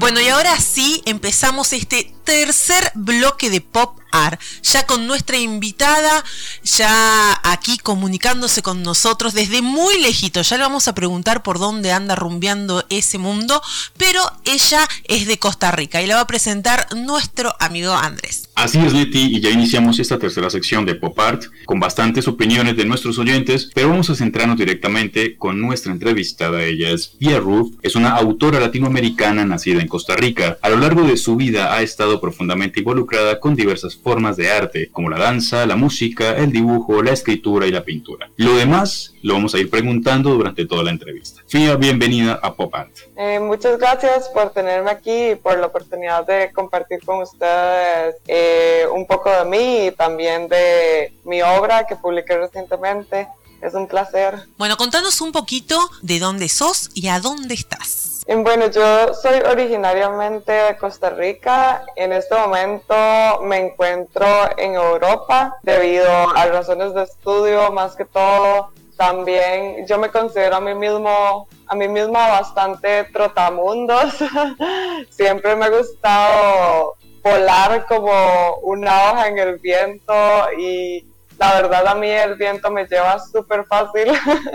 Bueno, 0.00 0.18
y 0.18 0.28
ahora 0.28 0.58
sí 0.58 1.02
empezamos 1.04 1.74
este 1.74 2.10
tercer 2.30 2.92
bloque 2.94 3.50
de 3.50 3.60
Pop 3.60 3.98
Art, 4.12 4.40
ya 4.62 4.86
con 4.86 5.06
nuestra 5.08 5.36
invitada, 5.36 6.24
ya 6.62 7.40
aquí 7.42 7.76
comunicándose 7.78 8.62
con 8.62 8.82
nosotros 8.82 9.34
desde 9.34 9.62
muy 9.62 10.00
lejito. 10.00 10.42
Ya 10.42 10.56
le 10.56 10.62
vamos 10.62 10.86
a 10.86 10.94
preguntar 10.94 11.42
por 11.42 11.58
dónde 11.58 11.90
anda 11.90 12.14
rumbeando 12.14 12.84
ese 12.88 13.18
mundo, 13.18 13.60
pero 13.96 14.22
ella 14.44 14.86
es 15.04 15.26
de 15.26 15.38
Costa 15.38 15.72
Rica 15.72 16.02
y 16.02 16.06
la 16.06 16.16
va 16.16 16.20
a 16.22 16.26
presentar 16.26 16.86
nuestro 16.94 17.54
amigo 17.58 17.92
Andrés. 17.92 18.48
Así 18.54 18.78
es, 18.78 18.92
Leti, 18.92 19.36
y 19.36 19.40
ya 19.40 19.50
iniciamos 19.50 19.98
esta 20.00 20.18
tercera 20.18 20.50
sección 20.50 20.84
de 20.84 20.94
Pop 20.94 21.18
Art 21.18 21.44
con 21.64 21.80
bastantes 21.80 22.28
opiniones 22.28 22.76
de 22.76 22.84
nuestros 22.84 23.18
oyentes, 23.18 23.70
pero 23.74 23.88
vamos 23.88 24.10
a 24.10 24.14
centrarnos 24.14 24.58
directamente 24.58 25.36
con 25.36 25.60
nuestra 25.60 25.92
entrevistada. 25.92 26.62
Ella 26.62 26.90
es 26.90 27.08
Pia 27.08 27.38
Ruth, 27.38 27.78
es 27.82 27.96
una 27.96 28.10
autora 28.10 28.60
latinoamericana 28.60 29.44
nacida 29.44 29.80
en 29.80 29.88
Costa 29.88 30.14
Rica. 30.14 30.58
A 30.62 30.68
lo 30.68 30.76
largo 30.76 31.02
de 31.02 31.16
su 31.16 31.36
vida 31.36 31.74
ha 31.74 31.82
estado 31.82 32.19
profundamente 32.20 32.80
involucrada 32.80 33.40
con 33.40 33.54
diversas 33.54 33.96
formas 33.96 34.36
de 34.36 34.50
arte, 34.50 34.90
como 34.90 35.08
la 35.08 35.18
danza, 35.18 35.66
la 35.66 35.76
música, 35.76 36.36
el 36.36 36.52
dibujo, 36.52 37.02
la 37.02 37.12
escritura 37.12 37.66
y 37.66 37.70
la 37.70 37.84
pintura. 37.84 38.30
Lo 38.36 38.54
demás 38.56 39.14
lo 39.22 39.34
vamos 39.34 39.54
a 39.54 39.58
ir 39.58 39.70
preguntando 39.70 40.30
durante 40.30 40.66
toda 40.66 40.82
la 40.82 40.90
entrevista. 40.90 41.42
Fia, 41.46 41.76
bienvenida 41.76 42.38
a 42.42 42.54
Pop 42.54 42.74
Art. 42.74 42.90
Eh, 43.16 43.40
muchas 43.40 43.78
gracias 43.78 44.28
por 44.28 44.50
tenerme 44.50 44.90
aquí 44.90 45.30
y 45.30 45.34
por 45.34 45.58
la 45.58 45.66
oportunidad 45.66 46.26
de 46.26 46.52
compartir 46.52 47.00
con 47.04 47.20
ustedes. 47.22 48.16
Eh, 48.26 48.84
un 48.92 49.06
poco 49.06 49.30
de 49.30 49.44
mí 49.44 49.86
y 49.86 49.90
también 49.92 50.48
de 50.48 51.12
mi 51.24 51.42
obra 51.42 51.86
que 51.86 51.96
publiqué 51.96 52.36
recientemente. 52.36 53.28
Es 53.60 53.74
un 53.74 53.86
placer. 53.86 54.46
Bueno, 54.56 54.76
contanos 54.78 55.20
un 55.20 55.32
poquito 55.32 55.78
de 56.00 56.18
dónde 56.18 56.48
sos 56.48 56.90
y 56.94 57.08
a 57.08 57.20
dónde 57.20 57.54
estás. 57.54 58.09
Bueno, 58.26 58.66
yo 58.70 59.14
soy 59.14 59.40
originariamente 59.40 60.52
de 60.52 60.76
Costa 60.76 61.10
Rica. 61.10 61.84
En 61.96 62.12
este 62.12 62.34
momento 62.36 62.94
me 63.42 63.58
encuentro 63.58 64.26
en 64.56 64.74
Europa 64.74 65.56
debido 65.62 66.08
a 66.36 66.46
razones 66.46 66.94
de 66.94 67.04
estudio, 67.04 67.72
más 67.72 67.96
que 67.96 68.04
todo. 68.04 68.72
También 68.96 69.86
yo 69.86 69.98
me 69.98 70.10
considero 70.10 70.56
a 70.56 70.60
mí 70.60 70.74
mismo, 70.74 71.48
a 71.66 71.74
mí 71.74 71.88
misma 71.88 72.28
bastante 72.28 73.04
trotamundos. 73.04 74.14
Siempre 75.10 75.56
me 75.56 75.64
ha 75.64 75.70
gustado 75.70 76.94
volar 77.22 77.86
como 77.86 78.54
una 78.62 79.10
hoja 79.10 79.28
en 79.28 79.38
el 79.38 79.58
viento 79.58 80.14
y 80.58 81.06
la 81.38 81.54
verdad 81.54 81.88
a 81.88 81.94
mí 81.94 82.10
el 82.10 82.34
viento 82.34 82.70
me 82.70 82.86
lleva 82.86 83.18
súper 83.18 83.64
fácil 83.64 84.12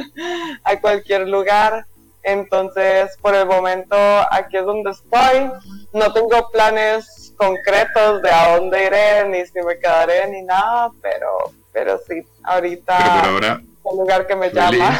a 0.64 0.80
cualquier 0.80 1.28
lugar. 1.28 1.86
Entonces, 2.26 3.16
por 3.22 3.36
el 3.36 3.46
momento, 3.46 3.96
aquí 4.32 4.58
es 4.58 4.66
donde 4.66 4.92
estoy. 4.92 5.52
No 5.94 6.12
tengo 6.12 6.50
planes 6.52 7.34
concretos 7.38 8.22
de 8.24 8.32
a 8.32 8.58
dónde 8.58 8.86
iré, 8.86 9.30
ni 9.30 9.46
si 9.46 9.62
me 9.66 9.78
quedaré, 9.78 10.28
ni 10.32 10.42
nada, 10.42 10.90
pero, 11.02 11.28
pero 11.72 12.00
sí, 12.08 12.22
ahorita 12.44 13.24
el 13.92 13.98
lugar 13.98 14.26
que 14.26 14.36
me 14.36 14.52
llama. 14.52 15.00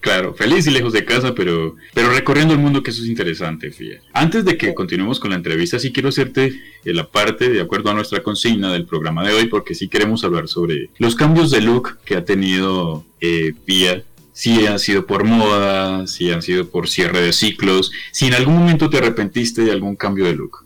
Claro, 0.00 0.32
feliz 0.32 0.66
y 0.66 0.70
lejos 0.70 0.94
de 0.94 1.04
casa, 1.04 1.34
pero, 1.34 1.76
pero 1.92 2.10
recorriendo 2.10 2.54
el 2.54 2.60
mundo, 2.60 2.82
que 2.82 2.90
eso 2.90 3.02
es 3.02 3.08
interesante, 3.08 3.70
Fía. 3.70 4.00
Antes 4.14 4.46
de 4.46 4.56
que 4.56 4.74
continuemos 4.74 5.20
con 5.20 5.30
la 5.30 5.36
entrevista, 5.36 5.78
sí 5.78 5.92
quiero 5.92 6.08
hacerte 6.08 6.54
la 6.84 7.06
parte, 7.06 7.50
de 7.50 7.60
acuerdo 7.60 7.90
a 7.90 7.94
nuestra 7.94 8.22
consigna 8.22 8.72
del 8.72 8.86
programa 8.86 9.26
de 9.26 9.34
hoy, 9.34 9.46
porque 9.48 9.74
sí 9.74 9.88
queremos 9.88 10.24
hablar 10.24 10.48
sobre 10.48 10.88
los 10.98 11.14
cambios 11.14 11.50
de 11.50 11.60
look 11.60 11.98
que 12.04 12.16
ha 12.16 12.24
tenido 12.24 13.04
eh. 13.20 13.52
Si 14.40 14.66
han 14.66 14.78
sido 14.78 15.06
por 15.06 15.24
moda, 15.24 16.06
si 16.06 16.32
han 16.32 16.40
sido 16.40 16.70
por 16.70 16.88
cierre 16.88 17.20
de 17.20 17.32
ciclos, 17.32 17.90
si 18.10 18.26
en 18.28 18.34
algún 18.34 18.56
momento 18.56 18.88
te 18.88 18.98
arrepentiste 18.98 19.62
de 19.62 19.72
algún 19.72 19.96
cambio 19.96 20.24
de 20.24 20.34
look. 20.34 20.64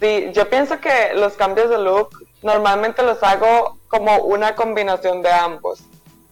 Sí, 0.00 0.26
yo 0.34 0.50
pienso 0.50 0.80
que 0.80 1.14
los 1.14 1.32
cambios 1.34 1.70
de 1.70 1.78
look 1.78 2.10
normalmente 2.42 3.02
los 3.02 3.22
hago 3.22 3.78
como 3.88 4.18
una 4.18 4.54
combinación 4.54 5.22
de 5.22 5.30
ambos 5.32 5.80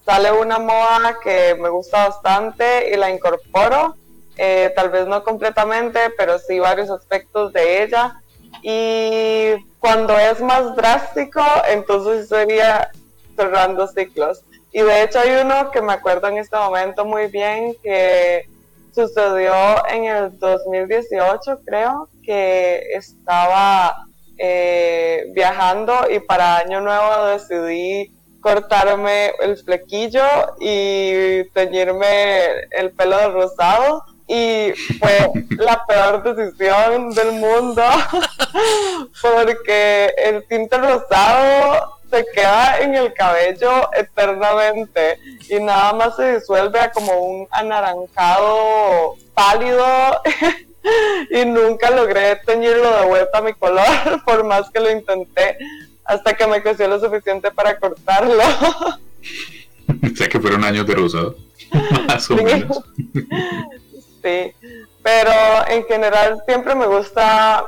sale 0.05 0.33
una 0.33 0.59
moda 0.59 1.19
que 1.23 1.55
me 1.61 1.69
gusta 1.69 2.09
bastante 2.09 2.93
y 2.93 2.97
la 2.97 3.11
incorporo, 3.11 3.97
eh, 4.37 4.73
tal 4.75 4.91
vez 4.91 5.07
no 5.07 5.23
completamente, 5.23 6.01
pero 6.17 6.39
sí 6.39 6.59
varios 6.59 6.91
aspectos 6.91 7.53
de 7.53 7.85
ella. 7.85 8.21
Y 8.63 9.55
cuando 9.79 10.19
es 10.19 10.41
más 10.41 10.75
drástico, 10.77 11.43
entonces 11.69 12.29
sería 12.29 12.91
cerrando 13.37 13.87
ciclos. 13.87 14.43
Y 14.73 14.81
de 14.81 15.03
hecho 15.03 15.21
hay 15.21 15.31
uno 15.43 15.71
que 15.71 15.83
me 15.83 15.93
acuerdo 15.93 16.29
en 16.29 16.39
este 16.39 16.57
momento 16.57 17.05
muy 17.05 17.27
bien 17.27 17.77
que 17.83 18.47
sucedió 18.95 19.55
en 19.89 20.05
el 20.05 20.39
2018, 20.39 21.61
creo, 21.65 22.09
que 22.25 22.83
estaba 22.95 24.07
eh, 24.39 25.27
viajando 25.35 25.95
y 26.11 26.21
para 26.21 26.59
Año 26.59 26.81
Nuevo 26.81 27.27
decidí 27.27 28.11
cortarme 28.41 29.33
el 29.41 29.57
flequillo 29.57 30.25
y 30.61 31.45
teñirme 31.51 32.47
el 32.71 32.91
pelo 32.93 33.17
de 33.19 33.29
rosado 33.29 34.05
y 34.27 34.73
fue 34.99 35.31
la 35.51 35.85
peor 35.87 36.23
decisión 36.23 37.11
del 37.11 37.33
mundo 37.33 37.83
porque 39.23 40.13
el 40.17 40.47
tinte 40.49 40.77
rosado 40.79 41.99
se 42.13 42.27
queda 42.35 42.79
en 42.81 42.95
el 42.95 43.15
cabello 43.15 43.89
eternamente 43.95 45.19
y 45.49 45.59
nada 45.59 45.95
más 45.95 46.15
se 46.15 46.35
disuelve 46.35 46.79
a 46.79 46.93
como 46.93 47.11
un 47.19 47.49
anaranjado 47.51 49.17
pálido 49.33 49.87
y 51.31 51.47
nunca 51.47 51.91
logré 51.91 52.37
teñirlo 52.45 53.01
de 53.01 53.07
vuelta 53.07 53.39
a 53.39 53.41
mi 53.43 53.55
color 53.55 53.87
por 54.27 54.45
más 54.45 54.69
que 54.71 54.81
lo 54.81 54.91
intenté 54.91 55.57
hasta 56.05 56.35
que 56.35 56.47
me 56.47 56.63
creció 56.63 56.87
lo 56.87 57.01
suficiente 57.01 57.51
para 57.51 57.79
cortarlo. 57.79 58.43
o 60.13 60.17
sea 60.17 60.29
que 60.29 60.39
fueron 60.39 60.65
años 60.65 60.87
de 60.87 60.95
rosado, 60.95 61.37
más 62.07 62.31
o 62.31 62.37
menos. 62.37 62.85
sí, 64.23 64.53
pero 65.03 65.33
en 65.69 65.85
general 65.87 66.43
siempre 66.47 66.75
me 66.75 66.87
gusta 66.87 67.65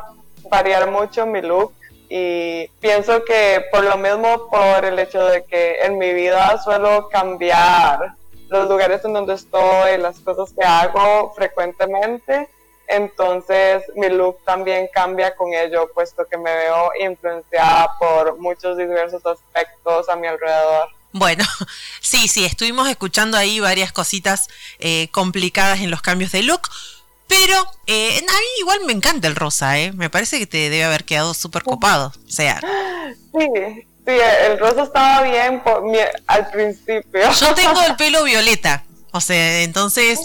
variar 0.51 0.91
mucho 0.91 1.25
mi 1.25 1.41
look 1.41 1.73
y 2.09 2.69
pienso 2.81 3.25
que 3.25 3.65
por 3.71 3.85
lo 3.85 3.97
mismo 3.97 4.49
por 4.51 4.85
el 4.85 4.99
hecho 4.99 5.25
de 5.25 5.45
que 5.45 5.81
en 5.83 5.99
mi 5.99 6.13
vida 6.13 6.61
suelo 6.63 7.09
cambiar 7.09 8.15
los 8.49 8.69
lugares 8.69 9.05
en 9.05 9.15
donde 9.15 9.35
estoy, 9.35 9.99
las 9.99 10.19
cosas 10.21 10.53
que 10.57 10.65
hago 10.65 11.33
frecuentemente, 11.35 12.49
entonces 12.87 13.83
mi 13.97 14.09
look 14.09 14.39
también 14.45 14.89
cambia 14.93 15.35
con 15.35 15.53
ello, 15.53 15.91
puesto 15.95 16.27
que 16.27 16.37
me 16.37 16.55
veo 16.55 16.91
influenciada 17.01 17.89
por 17.99 18.39
muchos 18.39 18.77
diversos 18.77 19.25
aspectos 19.25 20.09
a 20.09 20.17
mi 20.17 20.27
alrededor. 20.27 20.89
Bueno, 21.13 21.45
sí, 22.01 22.29
sí, 22.29 22.45
estuvimos 22.45 22.89
escuchando 22.89 23.37
ahí 23.39 23.61
varias 23.61 23.93
cositas 23.93 24.49
eh, 24.79 25.09
complicadas 25.13 25.81
en 25.81 25.91
los 25.91 26.03
cambios 26.03 26.33
de 26.33 26.43
look, 26.43 26.69
pero 27.35 27.67
eh, 27.87 28.17
a 28.17 28.39
mí 28.39 28.47
igual 28.61 28.79
me 28.87 28.93
encanta 28.93 29.27
el 29.27 29.35
rosa, 29.35 29.79
¿eh? 29.79 29.93
Me 29.93 30.09
parece 30.09 30.39
que 30.39 30.47
te 30.47 30.71
debe 30.71 30.85
haber 30.85 31.05
quedado 31.05 31.35
súper 31.35 31.63
copado, 31.65 32.13
o 32.27 32.31
sea. 32.31 32.61
Sí, 32.61 33.49
sí, 34.07 34.13
el 34.47 34.59
rosa 34.59 34.85
estaba 34.85 35.23
bien 35.23 35.61
al 36.27 36.51
principio. 36.51 37.31
Yo 37.33 37.55
tengo 37.55 37.81
el 37.83 37.97
pelo 37.99 38.23
violeta, 38.25 38.85
o 39.11 39.21
sea, 39.21 39.63
entonces 39.63 40.21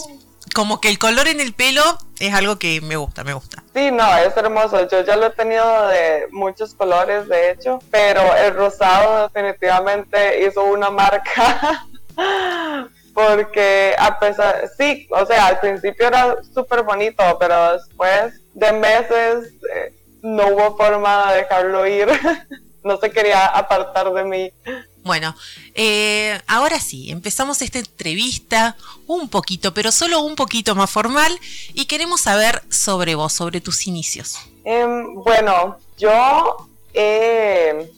como 0.54 0.82
que 0.82 0.90
el 0.90 1.00
color 1.00 1.28
en 1.28 1.40
el 1.40 1.54
pelo 1.54 1.84
es 2.20 2.34
algo 2.34 2.60
que 2.60 2.82
me 2.82 2.96
gusta, 2.96 3.24
me 3.24 3.34
gusta. 3.34 3.64
Sí, 3.74 3.92
no, 3.92 4.18
es 4.18 4.36
hermoso. 4.38 4.88
Yo 4.88 5.04
ya 5.04 5.16
lo 5.16 5.28
he 5.28 5.32
tenido 5.32 5.88
de 5.88 6.28
muchos 6.32 6.74
colores, 6.74 7.28
de 7.28 7.52
hecho, 7.52 7.80
pero 7.92 8.22
el 8.36 8.54
rosado 8.54 9.30
definitivamente 9.30 10.46
hizo 10.46 10.64
una 10.64 10.90
marca. 10.90 11.86
porque 13.14 13.96
a 13.98 14.20
pesar, 14.20 14.70
sí, 14.78 15.08
o 15.12 15.26
sea, 15.26 15.48
al 15.48 15.60
principio 15.60 16.08
era 16.08 16.36
súper 16.54 16.84
bonito, 16.84 17.24
pero 17.40 17.74
después 17.74 18.34
de 18.54 18.72
meses 18.74 19.54
eh, 19.76 19.94
no 20.22 20.48
hubo 20.48 20.78
forma 20.78 21.32
de 21.32 21.38
dejarlo 21.40 21.86
ir. 21.88 22.08
no 22.84 22.98
se 22.98 23.12
quería 23.12 23.46
apartar 23.46 24.12
de 24.12 24.24
mí. 24.24 24.52
Bueno, 25.04 25.36
eh, 25.76 26.40
ahora 26.48 26.80
sí, 26.80 27.10
empezamos 27.10 27.62
esta 27.62 27.80
entrevista 27.80 28.76
un 29.08 29.30
poquito, 29.30 29.74
pero 29.74 29.92
solo 29.92 30.22
un 30.22 30.36
poquito 30.36 30.76
más 30.76 30.90
formal 30.90 31.32
y 31.74 31.86
queremos 31.86 32.22
saber 32.22 32.62
sobre 32.70 33.16
vos, 33.16 33.34
sobre 33.34 33.62
tus 33.62 33.88
inicios. 33.88 34.38
Em, 34.66 35.16
bueno, 35.16 35.78
yo 35.98 36.69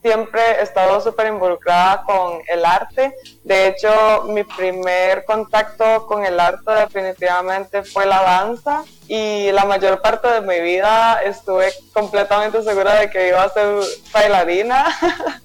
siempre 0.01 0.41
he 0.59 0.63
estado 0.63 1.01
súper 1.01 1.27
involucrada 1.27 2.03
con 2.03 2.41
el 2.47 2.65
arte. 2.65 3.13
De 3.43 3.67
hecho, 3.67 4.23
mi 4.27 4.43
primer 4.43 5.25
contacto 5.25 6.05
con 6.07 6.25
el 6.25 6.39
arte 6.39 6.71
definitivamente 6.71 7.83
fue 7.83 8.05
la 8.05 8.21
danza 8.21 8.83
y 9.07 9.51
la 9.51 9.65
mayor 9.65 10.01
parte 10.01 10.27
de 10.29 10.41
mi 10.41 10.59
vida 10.61 11.21
estuve 11.23 11.73
completamente 11.93 12.63
segura 12.63 12.95
de 12.95 13.09
que 13.09 13.27
iba 13.27 13.43
a 13.43 13.49
ser 13.49 13.67
bailarina 14.13 14.85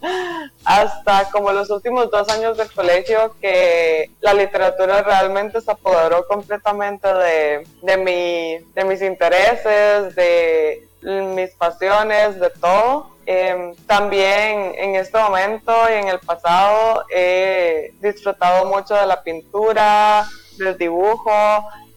hasta 0.65 1.31
como 1.31 1.51
los 1.51 1.69
últimos 1.71 2.09
dos 2.11 2.29
años 2.29 2.57
del 2.57 2.71
colegio 2.71 3.35
que 3.41 4.11
la 4.21 4.35
literatura 4.35 5.03
realmente 5.03 5.61
se 5.61 5.73
apoderó 5.73 6.27
completamente 6.29 7.13
de, 7.13 7.67
de, 7.83 7.97
mi, 7.97 8.59
de 8.73 8.85
mis 8.85 9.03
intereses, 9.03 10.15
de 10.15 10.86
mis 11.03 11.51
pasiones, 11.53 12.39
de 12.41 12.51
todo. 12.51 13.11
Em, 13.27 13.75
también 13.87 14.73
en 14.77 14.95
este 14.95 15.19
momento 15.19 15.73
y 15.91 15.95
en 15.95 16.09
el 16.09 16.21
pasado 16.21 17.05
he 17.13 17.93
disfrutado 18.01 18.67
mucho 18.67 18.95
de 18.95 19.05
la 19.05 19.23
pintura, 19.25 20.29
del 20.59 20.79
dibujo 20.79 21.33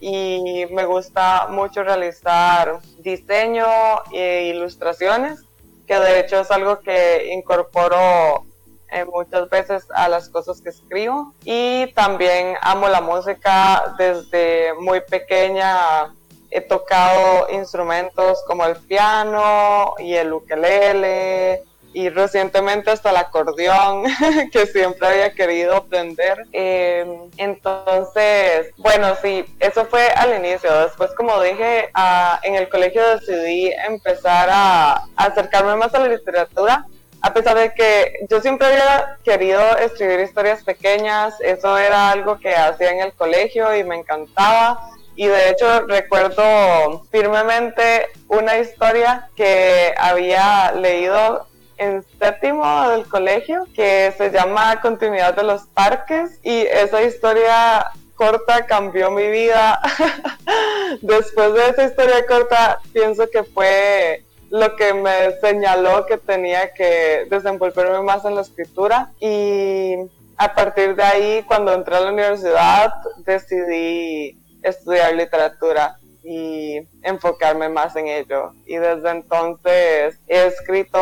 y 0.00 0.66
me 0.72 0.84
gusta 0.86 1.46
mucho 1.48 1.84
realizar 1.84 2.80
diseño 2.98 3.66
e 4.12 4.52
ilustraciones, 4.54 5.44
que 5.86 5.98
de 6.00 6.20
hecho 6.20 6.40
es 6.40 6.50
algo 6.50 6.80
que 6.80 7.32
incorporo 7.32 8.44
eh, 8.90 9.04
muchas 9.04 9.48
veces 9.50 9.86
a 9.94 10.08
las 10.08 10.28
cosas 10.28 10.60
que 10.60 10.70
escribo. 10.70 11.32
Y 11.44 11.92
también 11.94 12.56
amo 12.60 12.88
la 12.88 13.00
música 13.00 13.94
desde 13.98 14.74
muy 14.80 15.00
pequeña 15.00 16.12
he 16.50 16.60
tocado 16.60 17.48
instrumentos 17.50 18.42
como 18.46 18.64
el 18.64 18.76
piano 18.76 19.94
y 19.98 20.14
el 20.14 20.32
ukelele 20.32 21.64
y 21.92 22.08
recientemente 22.08 22.90
hasta 22.90 23.10
el 23.10 23.16
acordeón 23.16 24.04
que 24.52 24.66
siempre 24.66 25.08
había 25.08 25.32
querido 25.32 25.76
aprender. 25.76 26.46
Eh, 26.52 27.04
entonces, 27.36 28.72
bueno, 28.76 29.14
sí, 29.20 29.44
eso 29.58 29.84
fue 29.86 30.08
al 30.08 30.36
inicio. 30.36 30.72
Después, 30.82 31.10
como 31.16 31.40
dije, 31.42 31.90
en 32.42 32.54
el 32.54 32.68
colegio 32.68 33.02
decidí 33.16 33.72
empezar 33.86 34.48
a, 34.52 35.04
acercarme 35.16 35.76
más 35.76 35.94
a 35.94 36.00
la 36.00 36.08
literatura. 36.08 36.86
A 37.22 37.34
pesar 37.34 37.58
de 37.58 37.74
que 37.74 38.14
yo 38.30 38.40
siempre 38.40 38.68
había 38.68 39.18
querido 39.22 39.60
escribir 39.76 40.20
historias 40.20 40.64
pequeñas, 40.64 41.34
eso 41.40 41.76
era 41.76 42.10
algo 42.10 42.38
que 42.38 42.54
hacía 42.54 42.92
en 42.92 43.00
el 43.00 43.12
colegio 43.12 43.76
y 43.76 43.84
me 43.84 43.96
encantaba 43.96 44.90
y 45.20 45.26
de 45.26 45.50
hecho 45.50 45.82
recuerdo 45.82 47.04
firmemente 47.10 48.06
una 48.28 48.56
historia 48.56 49.28
que 49.36 49.92
había 49.98 50.72
leído 50.72 51.46
en 51.76 52.02
séptimo 52.18 52.88
del 52.88 53.06
colegio 53.06 53.66
que 53.76 54.14
se 54.16 54.30
llama 54.30 54.80
Continuidad 54.80 55.34
de 55.34 55.42
los 55.42 55.66
Parques 55.74 56.38
y 56.42 56.62
esa 56.62 57.02
historia 57.02 57.84
corta 58.14 58.64
cambió 58.64 59.10
mi 59.10 59.28
vida. 59.28 59.78
Después 61.02 61.52
de 61.52 61.68
esa 61.68 61.84
historia 61.84 62.24
corta 62.26 62.80
pienso 62.94 63.28
que 63.28 63.44
fue 63.44 64.24
lo 64.48 64.74
que 64.74 64.94
me 64.94 65.32
señaló 65.42 66.06
que 66.06 66.16
tenía 66.16 66.72
que 66.72 67.26
desenvolverme 67.28 68.00
más 68.00 68.24
en 68.24 68.36
la 68.36 68.40
escritura 68.40 69.12
y 69.20 69.96
a 70.38 70.54
partir 70.54 70.96
de 70.96 71.02
ahí 71.02 71.44
cuando 71.46 71.74
entré 71.74 71.96
a 71.96 72.00
la 72.00 72.12
universidad 72.12 72.94
decidí 73.18 74.39
estudiar 74.62 75.14
literatura 75.14 75.96
y 76.22 76.80
enfocarme 77.02 77.68
más 77.68 77.96
en 77.96 78.08
ello. 78.08 78.52
Y 78.66 78.76
desde 78.76 79.10
entonces 79.10 80.18
he 80.28 80.46
escrito 80.46 81.00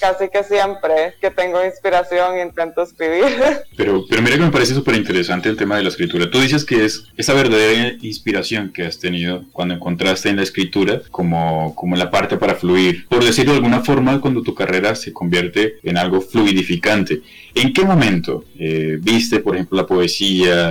casi 0.00 0.28
que 0.28 0.42
siempre 0.42 1.14
que 1.20 1.30
tengo 1.30 1.64
inspiración 1.64 2.38
intento 2.38 2.82
escribir. 2.82 3.24
Pero, 3.76 4.04
pero 4.08 4.22
mira 4.22 4.36
que 4.36 4.42
me 4.42 4.50
parece 4.50 4.74
súper 4.74 4.94
interesante 4.94 5.48
el 5.48 5.56
tema 5.56 5.76
de 5.76 5.82
la 5.82 5.88
escritura. 5.88 6.30
Tú 6.30 6.38
dices 6.38 6.64
que 6.64 6.84
es 6.84 7.04
esa 7.16 7.34
verdadera 7.34 7.96
inspiración 8.02 8.72
que 8.72 8.84
has 8.84 8.98
tenido 8.98 9.44
cuando 9.52 9.74
encontraste 9.74 10.28
en 10.28 10.36
la 10.36 10.42
escritura 10.42 11.02
como, 11.10 11.74
como 11.74 11.96
la 11.96 12.10
parte 12.10 12.36
para 12.36 12.54
fluir. 12.54 13.06
Por 13.08 13.24
decirlo 13.24 13.52
de 13.52 13.58
alguna 13.58 13.80
forma, 13.80 14.20
cuando 14.20 14.42
tu 14.42 14.54
carrera 14.54 14.94
se 14.94 15.12
convierte 15.12 15.76
en 15.82 15.98
algo 15.98 16.20
fluidificante. 16.20 17.22
¿En 17.54 17.72
qué 17.72 17.84
momento 17.84 18.44
eh, 18.58 18.96
viste, 19.00 19.40
por 19.40 19.54
ejemplo, 19.54 19.76
la 19.76 19.86
poesía, 19.86 20.70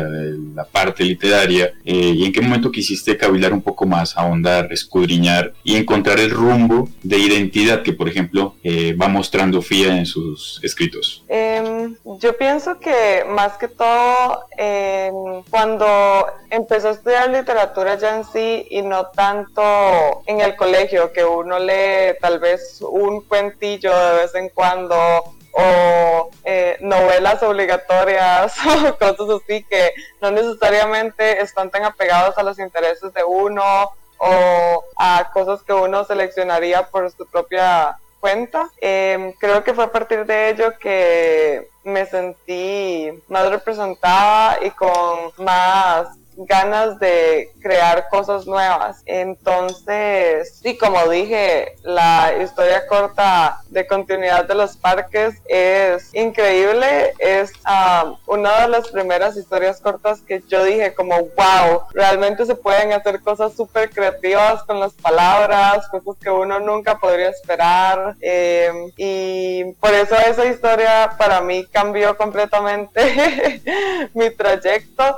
la 0.56 0.63
parte 0.63 1.04
literaria, 1.04 1.74
eh, 1.86 2.13
y 2.16 2.25
en 2.25 2.31
qué 2.31 2.42
momento 2.42 2.72
quisiste 2.72 3.18
cavilar 3.18 3.54
un 3.54 3.62
poco 3.62 3.86
más, 3.86 4.18
ahondar, 4.18 4.72
escudriñar 4.72 5.54
y 5.63 5.75
encontrar 5.75 6.19
el 6.19 6.31
rumbo 6.31 6.89
de 7.04 7.18
identidad 7.18 7.83
que, 7.83 7.94
por 7.94 8.07
ejemplo, 8.10 8.56
eh, 8.63 8.94
va 8.94 9.07
mostrando 9.07 9.62
FIA 9.62 9.98
en 9.98 10.06
sus 10.06 10.60
escritos? 10.63 11.24
Em, 11.28 11.95
yo 12.19 12.38
pienso 12.38 12.80
que 12.80 13.25
más 13.30 13.57
que 13.57 13.68
todo, 13.68 14.45
em, 14.57 15.44
cuando 15.50 16.25
empezó 16.50 16.89
a 16.89 16.92
estudiar 16.92 17.30
literatura 17.30 17.98
ya 17.98 18.18
en 18.18 18.25
sí 18.25 18.66
y 18.69 18.81
no 18.81 19.07
tanto 19.07 19.62
en 20.25 20.42
el 20.42 20.56
colegio, 20.56 21.12
que 21.13 21.24
uno 21.24 21.60
lee 21.60 22.16
tal 22.19 22.39
vez 22.39 22.81
un 22.81 23.22
cuentillo 23.22 23.92
de 23.92 24.22
vez 24.22 24.36
en 24.36 24.50
cuando 24.50 24.98
o 25.53 26.30
eh, 26.44 26.77
novelas 26.81 27.42
obligatorias 27.44 28.53
o 28.89 28.98
cosas 28.98 29.42
así 29.44 29.63
que 29.63 29.92
no 30.21 30.31
necesariamente 30.31 31.42
están 31.42 31.69
tan 31.69 31.83
apegados 31.83 32.38
a 32.38 32.44
los 32.44 32.59
intereses 32.59 33.13
de 33.13 33.24
uno 33.24 33.92
o 34.18 34.83
a 34.98 35.31
cosas 35.33 35.63
que 35.63 35.74
uno 35.74 36.03
seleccionaría 36.06 36.83
por 36.89 37.12
su 37.12 37.25
propia 37.25 37.98
cuenta. 38.19 38.69
Em, 38.80 39.33
creo 39.33 39.63
que 39.63 39.74
fue 39.74 39.86
a 39.86 39.92
partir 39.92 40.25
de 40.25 40.51
ello 40.51 40.77
que 40.80 41.68
me 41.83 42.06
sentí 42.06 43.12
más 43.27 43.50
representada 43.50 44.63
y 44.63 44.69
con 44.71 45.31
más 45.38 46.07
ganas 46.38 47.00
de 47.00 47.51
crear 47.62 48.07
cosas 48.10 48.45
nuevas. 48.45 49.01
Entonces, 49.06 50.60
sí, 50.62 50.78
como 50.78 51.07
dije, 51.10 51.75
la 51.83 52.33
historia 52.42 52.88
corta 52.88 53.62
de 53.69 53.88
continuidad 53.88 54.45
de 54.45 54.56
los 54.56 54.78
parques 54.78 55.36
es 55.48 56.13
increíble. 56.13 57.13
Es 57.19 57.51
um, 57.66 58.16
una 58.28 58.62
de 58.62 58.68
las 58.69 58.89
primeras 58.89 59.38
historias 59.38 59.80
cortas 59.80 60.22
que 60.22 60.44
yo 60.48 60.63
dije 60.63 60.94
como, 60.94 61.16
wow, 61.18 61.83
realmente 61.94 62.45
se 62.45 62.56
pueden 62.56 62.94
hacer 62.94 63.22
cosas 63.22 63.54
súper 63.54 63.89
creativas 63.89 64.63
con 64.63 64.80
las 64.80 64.94
palabras, 64.94 65.88
cosas 65.89 66.16
que 66.22 66.30
uno 66.30 66.60
nunca 66.60 66.98
podría 66.98 67.30
esperar. 67.30 68.16
Em, 68.22 68.92
y 68.98 69.74
por 69.80 69.94
eso 69.94 70.16
esa 70.16 70.45
historia 70.45 71.12
para 71.18 71.42
mí 71.42 71.66
cambió 71.72 72.18
completamente 72.18 73.62
mi 74.13 74.30
trayecto, 74.31 75.16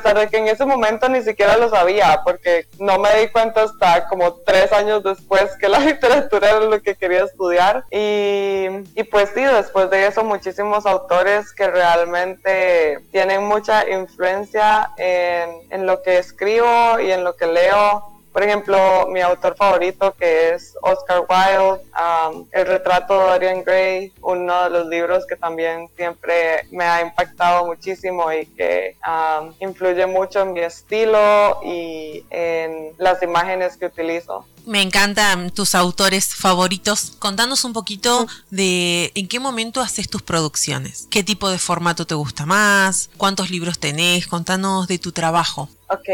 pesar 0.00 0.18
de 0.18 0.28
que 0.28 0.38
en 0.38 0.48
ese 0.48 0.64
momento 0.64 1.08
ni 1.08 1.22
siquiera 1.22 1.56
lo 1.56 1.68
sabía, 1.68 2.20
porque 2.24 2.66
no 2.78 2.98
me 2.98 3.20
di 3.20 3.28
cuenta 3.28 3.62
hasta 3.62 4.06
como 4.08 4.34
tres 4.46 4.72
años 4.72 5.02
después 5.02 5.56
que 5.60 5.68
la 5.68 5.78
literatura 5.90 6.50
era 6.50 6.60
lo 6.60 6.80
que 6.80 6.94
quería 6.94 7.24
estudiar. 7.24 7.84
Y, 7.90 8.68
pues 9.10 9.30
sí, 9.34 9.42
después 9.42 9.90
de 9.90 10.06
eso 10.06 10.22
muchísimos 10.24 10.86
autores 10.86 11.52
que 11.52 11.68
realmente 11.68 13.00
tienen 13.10 13.44
mucha 13.44 13.88
influencia 13.88 14.90
en, 14.96 15.62
en 15.70 15.86
lo 15.86 16.02
que 16.02 16.18
escribo 16.18 17.00
y 17.00 17.10
en 17.10 17.24
lo 17.24 17.34
que 17.36 17.46
leo 17.46 18.17
por 18.38 18.46
ejemplo, 18.46 19.08
mi 19.10 19.20
autor 19.20 19.56
favorito 19.56 20.14
que 20.16 20.50
es 20.50 20.72
Oscar 20.82 21.26
Wilde, 21.28 21.82
um, 21.98 22.46
El 22.52 22.66
retrato 22.68 23.18
de 23.18 23.30
Dorian 23.30 23.64
Gray, 23.64 24.12
uno 24.22 24.62
de 24.62 24.70
los 24.70 24.86
libros 24.86 25.26
que 25.26 25.34
también 25.34 25.88
siempre 25.96 26.68
me 26.70 26.84
ha 26.84 27.00
impactado 27.00 27.66
muchísimo 27.66 28.32
y 28.32 28.46
que 28.46 28.96
um, 29.04 29.52
influye 29.58 30.06
mucho 30.06 30.42
en 30.42 30.52
mi 30.52 30.60
estilo 30.60 31.58
y 31.64 32.24
en 32.30 32.92
las 32.98 33.20
imágenes 33.24 33.76
que 33.76 33.86
utilizo. 33.86 34.46
Me 34.64 34.82
encantan 34.82 35.50
tus 35.50 35.74
autores 35.74 36.36
favoritos. 36.36 37.16
Contanos 37.18 37.64
un 37.64 37.72
poquito 37.72 38.28
de 38.50 39.10
en 39.16 39.26
qué 39.26 39.40
momento 39.40 39.80
haces 39.80 40.08
tus 40.08 40.22
producciones. 40.22 41.08
¿Qué 41.10 41.24
tipo 41.24 41.50
de 41.50 41.58
formato 41.58 42.06
te 42.06 42.14
gusta 42.14 42.46
más? 42.46 43.10
¿Cuántos 43.16 43.50
libros 43.50 43.80
tenés? 43.80 44.28
Contanos 44.28 44.86
de 44.86 44.98
tu 44.98 45.10
trabajo. 45.10 45.68
Ok, 45.88 46.08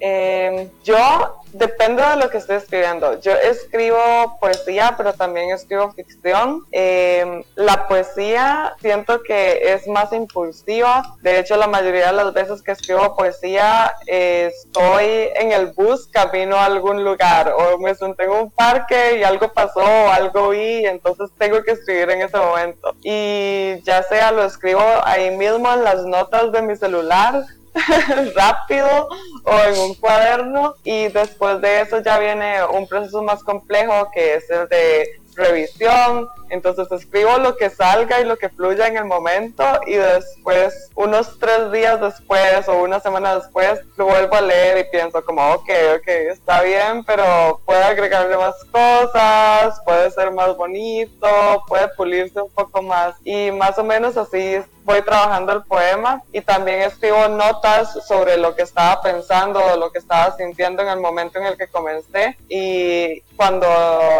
eh, 0.00 0.70
yo 0.82 1.39
depende 1.52 2.02
de 2.02 2.16
lo 2.16 2.30
que 2.30 2.38
estoy 2.38 2.56
escribiendo. 2.56 3.20
Yo 3.20 3.32
escribo 3.32 4.38
poesía, 4.40 4.94
pero 4.96 5.12
también 5.12 5.50
escribo 5.50 5.92
ficción. 5.92 6.64
Em, 6.72 7.42
la 7.54 7.88
poesía 7.88 8.74
siento 8.80 9.22
que 9.22 9.72
es 9.72 9.86
más 9.86 10.12
impulsiva. 10.12 11.02
De 11.22 11.38
hecho, 11.38 11.56
la 11.56 11.66
mayoría 11.66 12.06
de 12.08 12.12
las 12.12 12.32
veces 12.32 12.62
que 12.62 12.72
escribo 12.72 13.16
poesía 13.16 13.92
estoy 14.06 15.28
en 15.34 15.52
el 15.52 15.72
bus 15.72 16.06
camino 16.08 16.56
a 16.56 16.66
algún 16.66 17.04
lugar 17.04 17.52
o 17.56 17.78
me 17.78 17.94
senté 17.94 18.24
en 18.24 18.30
un 18.30 18.50
parque 18.50 19.18
y 19.18 19.22
algo 19.22 19.52
pasó 19.52 19.80
o 19.80 20.08
algo 20.10 20.50
vi, 20.50 20.86
entonces 20.86 21.30
tengo 21.38 21.62
que 21.62 21.72
escribir 21.72 22.10
en 22.10 22.22
ese 22.22 22.36
momento. 22.36 22.94
Y 23.02 23.80
ya 23.82 24.02
sea 24.02 24.32
lo 24.32 24.44
escribo 24.44 24.82
ahí 25.04 25.36
mismo 25.36 25.72
en 25.72 25.84
las 25.84 26.04
notas 26.04 26.52
de 26.52 26.62
mi 26.62 26.76
celular 26.76 27.44
rápido 28.34 29.08
o 29.44 29.58
en 29.68 29.78
un 29.78 29.94
cuaderno 29.94 30.74
y 30.84 31.08
después 31.08 31.60
de 31.60 31.82
eso 31.82 32.00
ya 32.02 32.18
viene 32.18 32.64
un 32.64 32.86
proceso 32.86 33.22
más 33.22 33.42
complejo 33.42 34.10
que 34.12 34.34
es 34.34 34.50
el 34.50 34.68
de 34.68 35.20
revisión, 35.34 36.28
Entonces 36.50 36.90
escribo 36.92 37.38
lo 37.38 37.56
que 37.56 37.70
salga 37.70 38.20
y 38.20 38.24
lo 38.24 38.36
que 38.36 38.48
fluya 38.48 38.86
en 38.86 38.96
el 38.96 39.04
momento 39.04 39.64
y 39.86 39.94
después, 39.94 40.90
unos 40.94 41.38
tres 41.38 41.72
días 41.72 42.00
después 42.00 42.68
o 42.68 42.82
una 42.82 43.00
semana 43.00 43.36
después, 43.36 43.80
lo 43.96 44.06
vuelvo 44.06 44.36
a 44.36 44.40
leer 44.40 44.78
y 44.78 44.90
pienso 44.90 45.24
como, 45.24 45.52
ok, 45.52 45.70
ok, 45.96 46.08
está 46.30 46.62
bien, 46.62 47.04
pero 47.04 47.60
puede 47.64 47.82
agregarle 47.82 48.36
más 48.36 48.56
cosas, 48.64 49.80
puede 49.84 50.10
ser 50.10 50.32
más 50.32 50.56
bonito, 50.56 51.28
puede 51.68 51.88
pulirse 51.96 52.40
un 52.40 52.50
poco 52.50 52.82
más. 52.82 53.14
Y 53.24 53.50
más 53.50 53.78
o 53.78 53.84
menos 53.84 54.16
así 54.16 54.58
voy 54.84 55.02
trabajando 55.02 55.52
el 55.52 55.62
poema 55.62 56.22
y 56.32 56.40
también 56.40 56.82
escribo 56.82 57.28
notas 57.28 57.92
sobre 58.06 58.36
lo 58.36 58.54
que 58.54 58.62
estaba 58.62 59.00
pensando 59.02 59.64
o 59.64 59.76
lo 59.76 59.92
que 59.92 59.98
estaba 59.98 60.36
sintiendo 60.36 60.82
en 60.82 60.88
el 60.88 61.00
momento 61.00 61.38
en 61.38 61.46
el 61.46 61.56
que 61.56 61.68
comencé. 61.68 62.36
Y 62.48 63.20
cuando 63.36 63.66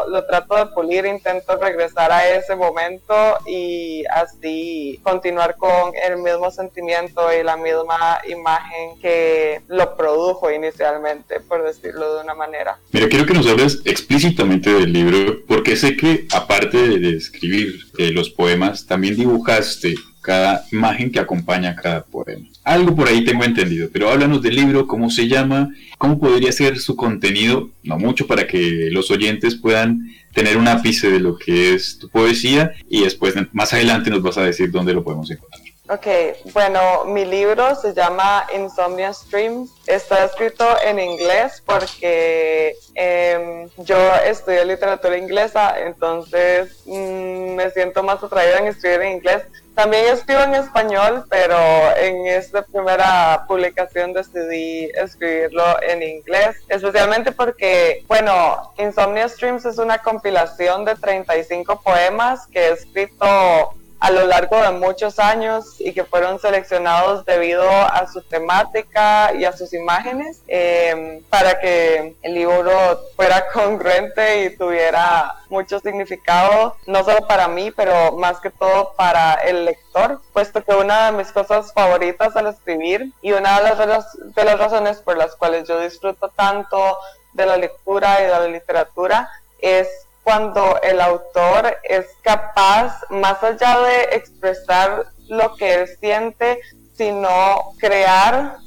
lo 0.08 0.24
trato 0.26 0.56
de 0.56 0.66
pulir 0.66 1.06
intento 1.06 1.56
regresar 1.56 2.12
a 2.12 2.19
ese 2.28 2.56
momento 2.56 3.14
y 3.46 4.04
así 4.06 5.00
continuar 5.02 5.56
con 5.56 5.92
el 6.06 6.18
mismo 6.18 6.50
sentimiento 6.50 7.32
y 7.32 7.42
la 7.42 7.56
misma 7.56 8.20
imagen 8.28 8.98
que 9.00 9.60
lo 9.68 9.96
produjo 9.96 10.50
inicialmente, 10.50 11.40
por 11.40 11.64
decirlo 11.64 12.16
de 12.16 12.24
una 12.24 12.34
manera. 12.34 12.78
Mira, 12.92 13.08
quiero 13.08 13.26
que 13.26 13.34
nos 13.34 13.46
hables 13.46 13.82
explícitamente 13.84 14.72
del 14.72 14.92
libro 14.92 15.42
porque 15.46 15.76
sé 15.76 15.96
que 15.96 16.26
aparte 16.32 16.76
de 16.98 17.16
escribir 17.16 17.74
eh, 17.98 18.10
los 18.10 18.30
poemas, 18.30 18.86
también 18.86 19.16
dibujaste 19.16 19.94
cada 20.20 20.64
imagen 20.72 21.10
que 21.10 21.20
acompaña 21.20 21.76
cada 21.76 22.02
poema. 22.04 22.46
Algo 22.64 22.94
por 22.94 23.08
ahí 23.08 23.24
tengo 23.24 23.44
entendido, 23.44 23.88
pero 23.92 24.10
háblanos 24.10 24.42
del 24.42 24.56
libro, 24.56 24.86
cómo 24.86 25.10
se 25.10 25.28
llama, 25.28 25.70
cómo 25.98 26.18
podría 26.18 26.52
ser 26.52 26.78
su 26.78 26.94
contenido, 26.96 27.70
no 27.82 27.98
mucho 27.98 28.26
para 28.26 28.46
que 28.46 28.88
los 28.90 29.10
oyentes 29.10 29.56
puedan 29.56 30.10
tener 30.32 30.56
un 30.56 30.68
ápice 30.68 31.10
de 31.10 31.20
lo 31.20 31.36
que 31.36 31.74
es 31.74 31.98
tu 31.98 32.08
poesía 32.08 32.72
y 32.88 33.02
después 33.02 33.34
más 33.52 33.72
adelante 33.72 34.10
nos 34.10 34.22
vas 34.22 34.38
a 34.38 34.44
decir 34.44 34.70
dónde 34.70 34.94
lo 34.94 35.02
podemos 35.02 35.30
encontrar. 35.30 35.69
Ok, 35.92 36.06
bueno, 36.52 37.04
mi 37.06 37.24
libro 37.24 37.74
se 37.74 37.92
llama 37.92 38.46
Insomnia 38.54 39.12
Streams. 39.12 39.72
Está 39.88 40.24
escrito 40.24 40.64
en 40.84 41.00
inglés 41.00 41.60
porque 41.66 42.76
em, 42.94 43.68
yo 43.78 43.96
estudié 44.24 44.64
literatura 44.64 45.16
inglesa, 45.16 45.80
entonces 45.80 46.84
mm, 46.86 47.56
me 47.56 47.72
siento 47.72 48.04
más 48.04 48.22
atraída 48.22 48.58
en 48.58 48.68
escribir 48.68 49.02
en 49.02 49.12
inglés. 49.14 49.42
También 49.74 50.06
escribo 50.14 50.42
en 50.42 50.54
español, 50.54 51.24
pero 51.28 51.58
en 51.96 52.24
esta 52.28 52.62
primera 52.62 53.44
publicación 53.48 54.12
decidí 54.12 54.92
escribirlo 54.94 55.64
en 55.82 56.04
inglés, 56.04 56.56
especialmente 56.68 57.32
porque, 57.32 58.04
bueno, 58.06 58.72
Insomnia 58.78 59.28
Streams 59.28 59.64
es 59.64 59.78
una 59.78 59.98
compilación 59.98 60.84
de 60.84 60.94
35 60.94 61.80
poemas 61.82 62.46
que 62.46 62.60
he 62.60 62.72
escrito 62.74 63.74
a 64.00 64.10
lo 64.10 64.26
largo 64.26 64.60
de 64.60 64.70
muchos 64.70 65.18
años 65.18 65.76
y 65.78 65.92
que 65.92 66.04
fueron 66.04 66.40
seleccionados 66.40 67.26
debido 67.26 67.68
a 67.70 68.06
su 68.10 68.22
temática 68.22 69.32
y 69.34 69.44
a 69.44 69.52
sus 69.52 69.74
imágenes 69.74 70.42
eh, 70.48 71.22
para 71.28 71.60
que 71.60 72.16
el 72.22 72.34
libro 72.34 72.72
fuera 73.14 73.44
congruente 73.52 74.44
y 74.44 74.56
tuviera 74.56 75.34
mucho 75.50 75.80
significado, 75.80 76.76
no 76.86 77.04
solo 77.04 77.26
para 77.26 77.46
mí, 77.46 77.70
pero 77.72 78.12
más 78.12 78.40
que 78.40 78.50
todo 78.50 78.94
para 78.96 79.34
el 79.34 79.66
lector, 79.66 80.20
puesto 80.32 80.64
que 80.64 80.72
una 80.72 81.10
de 81.10 81.18
mis 81.18 81.30
cosas 81.30 81.72
favoritas 81.74 82.34
al 82.36 82.46
escribir 82.46 83.12
y 83.20 83.32
una 83.32 83.60
de 83.60 83.86
las, 83.86 84.16
de 84.34 84.44
las 84.44 84.58
razones 84.58 84.98
por 84.98 85.18
las 85.18 85.36
cuales 85.36 85.68
yo 85.68 85.78
disfruto 85.78 86.28
tanto 86.30 86.96
de 87.34 87.44
la 87.44 87.58
lectura 87.58 88.20
y 88.20 88.24
de 88.24 88.30
la 88.30 88.46
literatura 88.46 89.28
es 89.60 89.88
cuando 90.22 90.80
el 90.82 91.00
autor 91.00 91.78
es 91.84 92.06
capaz, 92.22 93.00
más 93.10 93.42
allá 93.42 93.80
de 93.80 94.16
expresar 94.16 95.06
lo 95.28 95.54
que 95.56 95.74
él 95.74 95.88
siente, 96.00 96.60
sino 96.94 97.72
crear 97.78 98.58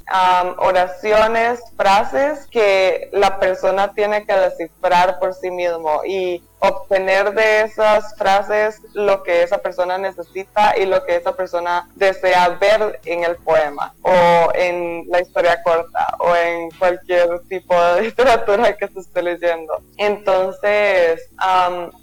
oraciones, 0.57 1.59
frases 1.75 2.47
que 2.47 3.09
la 3.13 3.39
persona 3.39 3.93
tiene 3.93 4.25
que 4.25 4.33
descifrar 4.33 5.19
por 5.19 5.33
sí 5.33 5.49
mismo 5.51 6.01
y 6.05 6.43
obtener 6.59 7.33
de 7.33 7.63
esas 7.63 8.15
frases 8.15 8.79
lo 8.93 9.21
que 9.21 9.43
esa 9.43 9.57
persona 9.57 9.97
necesita 9.97 10.77
y 10.77 10.85
lo 10.85 11.03
que 11.05 11.17
esa 11.17 11.35
persona 11.35 11.89
desea 11.95 12.57
ver 12.59 13.01
en 13.03 13.25
el 13.25 13.35
poema 13.35 13.93
o 14.01 14.49
en 14.55 15.05
la 15.09 15.19
historia 15.19 15.61
corta 15.61 16.15
o 16.19 16.33
en 16.33 16.71
cualquier 16.71 17.41
tipo 17.49 17.75
de 17.75 18.01
literatura 18.03 18.77
que 18.77 18.87
se 18.87 19.01
esté 19.01 19.21
leyendo. 19.21 19.81
Entonces, 19.97 21.29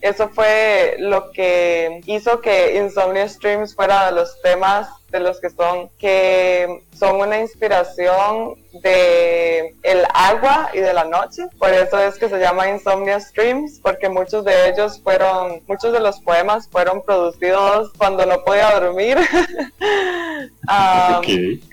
eso 0.03 0.29
fue 0.29 0.97
lo 0.99 1.33
que 1.33 2.03
hizo 2.05 2.43
que 2.43 2.77
Insomnia 2.77 3.29
Streams 3.29 3.75
fuera 3.75 4.07
de 4.07 4.13
los 4.13 4.43
temas 4.43 4.89
de 5.11 5.21
los 5.21 5.41
que 5.41 5.51
son 5.51 5.91
que 5.99 6.85
son 6.97 7.17
una 7.17 7.41
inspiración 7.41 7.90
de 7.97 9.75
el 9.83 10.05
agua 10.15 10.71
y 10.73 10.79
de 10.79 10.93
la 10.93 11.05
noche. 11.05 11.45
Por 11.59 11.71
eso 11.71 11.99
es 11.99 12.17
que 12.19 12.29
se 12.29 12.39
llama 12.39 12.69
Insomnia 12.69 13.19
Streams, 13.19 13.81
porque 13.83 14.09
muchos 14.09 14.45
de 14.45 14.69
ellos 14.69 15.01
fueron, 15.03 15.63
muchos 15.67 15.93
de 15.93 16.01
los 16.01 16.21
poemas 16.21 16.69
fueron 16.69 17.03
producidos 17.03 17.93
cuando 17.97 18.25
no 18.27 18.43
podía 18.45 18.79
dormir. 18.79 19.19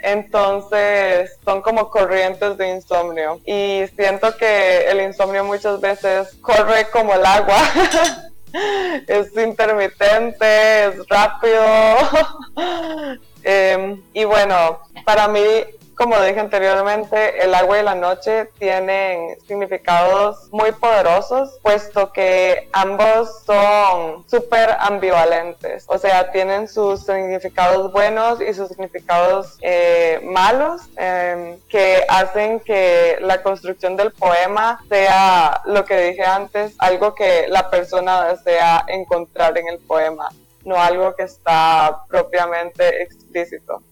Entonces 0.03 1.37
son 1.43 1.61
como 1.61 1.89
corrientes 1.89 2.57
de 2.57 2.75
insomnio. 2.75 3.39
Y 3.45 3.83
siento 3.95 4.35
que 4.37 4.89
el 4.89 5.01
insomnio 5.01 5.43
muchas 5.43 5.79
veces 5.79 6.35
corre 6.41 6.87
como 6.91 7.13
el 7.13 7.25
agua. 7.25 7.57
es 9.07 9.35
intermitente, 9.37 10.85
es 10.85 11.07
rápido. 11.07 11.63
Em, 13.49 14.03
y 14.13 14.25
bueno, 14.25 14.81
para 15.05 15.29
mí 15.29 15.41
como 15.97 16.21
dije 16.21 16.39
anteriormente, 16.39 17.43
el 17.43 17.55
agua 17.55 17.79
y 17.79 17.83
la 17.83 17.95
noche 17.95 18.45
tienen 18.59 19.35
significados 19.47 20.47
muy 20.51 20.71
poderosos, 20.71 21.57
puesto 21.63 22.13
que 22.13 22.69
ambos 22.71 23.43
son 23.43 24.23
súper 24.29 24.75
ambivalentes. 24.79 25.85
O 25.87 25.97
sea, 25.97 26.31
tienen 26.31 26.67
sus 26.67 27.03
significados 27.03 27.91
buenos 27.91 28.39
y 28.41 28.53
sus 28.53 28.67
significados 28.67 29.57
eh, 29.61 30.21
malos, 30.23 30.83
em, 30.97 31.59
que 31.67 32.05
hacen 32.07 32.59
que 32.59 33.17
la 33.21 33.41
construcción 33.41 33.95
del 33.97 34.11
poema 34.11 34.79
sea 34.89 35.61
lo 35.65 35.83
que 35.83 35.97
dije 35.99 36.23
antes, 36.23 36.75
algo 36.77 37.15
que 37.15 37.47
la 37.49 37.71
persona 37.71 38.25
desea 38.25 38.85
encontrar 38.87 39.57
en 39.57 39.67
el 39.67 39.79
poema 39.79 40.29
no 40.67 40.75
algo 40.75 41.15
que 41.15 41.23
está 41.23 42.03
propiamente 42.09 43.07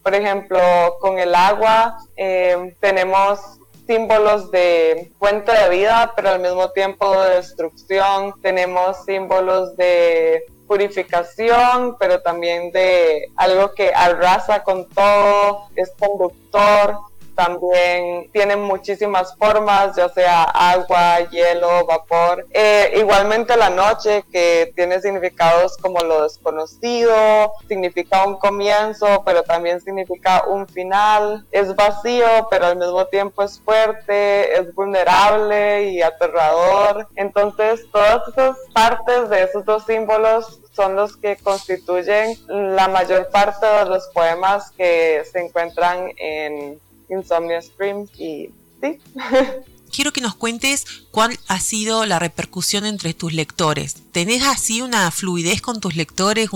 Por 0.02 0.14
ejemplo, 0.14 0.58
con 1.00 1.18
el 1.18 1.34
agua 1.34 1.98
eh, 2.16 2.74
tenemos 2.80 3.40
símbolos 3.86 4.50
de 4.50 5.12
fuente 5.18 5.52
de 5.52 5.68
vida, 5.68 6.12
pero 6.16 6.30
al 6.30 6.40
mismo 6.40 6.70
tiempo 6.70 7.22
de 7.22 7.36
destrucción. 7.36 8.34
Tenemos 8.42 9.04
símbolos 9.04 9.76
de 9.76 10.44
purificación, 10.66 11.96
pero 11.98 12.20
también 12.20 12.72
de 12.72 13.30
algo 13.36 13.72
que 13.74 13.92
arrasa 13.94 14.64
con 14.64 14.88
todo, 14.88 15.68
es 15.76 15.92
conductor 15.98 16.98
también 17.36 18.30
tienen 18.32 18.62
muchísimas 18.62 19.36
formas, 19.36 19.94
ya 19.94 20.08
sea 20.08 20.42
agua, 20.42 21.20
hielo, 21.30 21.86
vapor. 21.86 22.46
Eh, 22.50 22.94
igualmente 22.96 23.56
la 23.56 23.70
noche, 23.70 24.24
que 24.32 24.72
tiene 24.74 25.00
significados 25.00 25.76
como 25.76 26.00
lo 26.00 26.22
desconocido, 26.22 27.52
significa 27.68 28.26
un 28.26 28.38
comienzo, 28.38 29.22
pero 29.24 29.42
también 29.42 29.80
significa 29.80 30.44
un 30.46 30.66
final. 30.66 31.46
Es 31.50 31.74
vacío, 31.76 32.48
pero 32.50 32.66
al 32.66 32.76
mismo 32.76 33.06
tiempo 33.06 33.42
es 33.42 33.60
fuerte, 33.60 34.58
es 34.58 34.74
vulnerable 34.74 35.90
y 35.90 36.02
aterrador. 36.02 37.06
Entonces, 37.16 37.84
todas 37.92 38.26
esas 38.28 38.56
partes 38.72 39.28
de 39.28 39.42
esos 39.42 39.64
dos 39.64 39.84
símbolos 39.84 40.60
son 40.72 40.94
los 40.94 41.16
que 41.16 41.36
constituyen 41.36 42.36
la 42.48 42.88
mayor 42.88 43.28
parte 43.30 43.66
de 43.66 43.86
los 43.86 44.08
poemas 44.08 44.70
que 44.72 45.22
se 45.32 45.40
encuentran 45.40 46.12
en 46.18 46.78
Insomnia 47.08 47.60
Stream 47.62 48.06
y 48.16 48.50
sí. 48.80 48.98
Quiero 49.94 50.12
que 50.12 50.20
nos 50.20 50.34
cuentes 50.34 50.84
cuál 51.10 51.38
ha 51.48 51.60
sido 51.60 52.04
la 52.06 52.18
repercusión 52.18 52.84
entre 52.84 53.14
tus 53.14 53.32
lectores. 53.32 53.96
¿Tenés 54.12 54.42
así 54.44 54.82
una 54.82 55.10
fluidez 55.10 55.62
con 55.62 55.80
tus 55.80 55.96
lectores, 55.96 56.50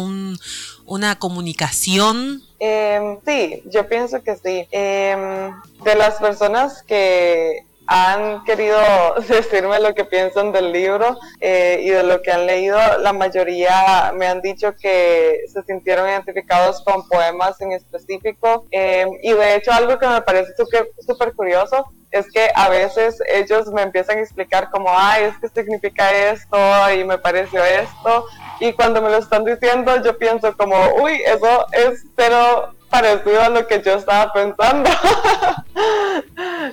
una 0.85 1.19
comunicación? 1.19 2.43
Em, 2.59 3.19
sí, 3.25 3.63
yo 3.67 3.89
pienso 3.89 4.23
que 4.23 4.37
sí. 4.37 4.67
Em, 4.73 5.53
de 5.85 5.95
las 5.95 6.17
personas 6.17 6.83
que 6.83 7.65
han 7.93 8.45
querido 8.45 8.79
decirme 9.29 9.81
lo 9.81 9.93
que 9.95 10.05
piensan 10.05 10.53
del 10.53 10.71
libro 10.71 11.19
eh, 11.41 11.81
y 11.83 11.91
de 11.91 12.05
lo 12.05 12.23
que 12.23 12.31
han 12.31 12.47
leído, 12.47 12.79
la 13.01 13.13
mayoría 13.13 14.13
me 14.15 14.29
han 14.29 14.41
dicho 14.41 14.75
que 14.81 15.41
se 15.53 15.61
sintieron 15.65 16.09
identificados 16.09 16.83
con 16.85 17.07
poemas 17.09 17.61
en 17.61 17.73
específico. 17.73 18.67
Eh, 18.71 19.07
y 19.23 19.33
de 19.33 19.57
hecho 19.57 19.73
algo 19.73 19.99
que 19.99 20.07
me 20.07 20.23
parece 20.23 20.53
súper 20.57 21.33
curioso 21.35 21.93
es 22.13 22.31
que 22.31 22.49
a 22.55 22.69
veces 22.69 23.19
ellos 23.33 23.67
me 23.73 23.83
empiezan 23.83 24.19
a 24.19 24.23
explicar 24.23 24.71
como, 24.71 24.89
ay, 24.91 25.25
es 25.25 25.39
que 25.39 25.49
significa 25.49 26.13
esto 26.31 26.59
y 26.95 27.03
me 27.03 27.19
pareció 27.19 27.65
esto. 27.65 28.27
Y 28.61 28.73
cuando 28.73 29.03
me 29.03 29.11
lo 29.11 29.19
están 29.19 29.45
diciendo, 29.45 30.01
yo 30.03 30.17
pienso 30.17 30.57
como, 30.57 30.77
uy, 31.03 31.21
eso 31.25 31.67
es 31.73 32.05
pero 32.15 32.73
parecido 32.91 33.41
a 33.43 33.49
lo 33.49 33.67
que 33.67 33.81
yo 33.83 33.95
estaba 33.95 34.33
pensando. 34.33 34.91